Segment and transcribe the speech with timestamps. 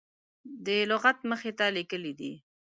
[0.65, 2.33] د لغت مخې ته لیکلي دي.